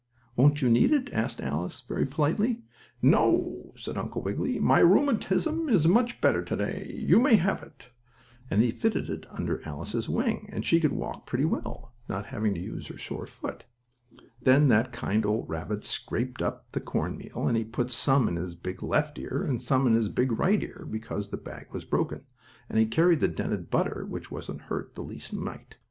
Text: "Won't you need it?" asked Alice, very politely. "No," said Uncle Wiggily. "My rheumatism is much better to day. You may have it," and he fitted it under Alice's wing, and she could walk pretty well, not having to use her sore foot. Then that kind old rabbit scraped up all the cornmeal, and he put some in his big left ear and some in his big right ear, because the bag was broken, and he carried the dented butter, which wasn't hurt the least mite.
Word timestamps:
"Won't 0.35 0.63
you 0.63 0.69
need 0.71 0.91
it?" 0.93 1.11
asked 1.13 1.39
Alice, 1.41 1.81
very 1.81 2.07
politely. 2.07 2.63
"No," 3.03 3.71
said 3.77 3.99
Uncle 3.99 4.23
Wiggily. 4.23 4.57
"My 4.57 4.79
rheumatism 4.79 5.69
is 5.69 5.87
much 5.87 6.21
better 6.21 6.43
to 6.43 6.55
day. 6.55 6.91
You 7.07 7.19
may 7.19 7.35
have 7.35 7.61
it," 7.61 7.91
and 8.49 8.63
he 8.63 8.71
fitted 8.71 9.11
it 9.11 9.27
under 9.29 9.63
Alice's 9.63 10.09
wing, 10.09 10.49
and 10.51 10.65
she 10.65 10.79
could 10.79 10.91
walk 10.93 11.27
pretty 11.27 11.45
well, 11.45 11.93
not 12.09 12.25
having 12.25 12.55
to 12.55 12.59
use 12.59 12.87
her 12.87 12.97
sore 12.97 13.27
foot. 13.27 13.65
Then 14.41 14.69
that 14.69 14.91
kind 14.91 15.23
old 15.23 15.47
rabbit 15.47 15.85
scraped 15.85 16.41
up 16.41 16.55
all 16.61 16.65
the 16.71 16.79
cornmeal, 16.81 17.47
and 17.47 17.55
he 17.55 17.63
put 17.63 17.91
some 17.91 18.27
in 18.27 18.37
his 18.37 18.55
big 18.55 18.81
left 18.81 19.19
ear 19.19 19.43
and 19.47 19.61
some 19.61 19.85
in 19.85 19.93
his 19.93 20.09
big 20.09 20.31
right 20.31 20.63
ear, 20.63 20.87
because 20.89 21.29
the 21.29 21.37
bag 21.37 21.67
was 21.71 21.85
broken, 21.85 22.23
and 22.69 22.79
he 22.79 22.87
carried 22.87 23.19
the 23.19 23.27
dented 23.27 23.69
butter, 23.69 24.03
which 24.09 24.31
wasn't 24.31 24.61
hurt 24.61 24.95
the 24.95 25.03
least 25.03 25.31
mite. 25.31 25.75